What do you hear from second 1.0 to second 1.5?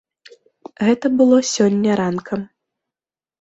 было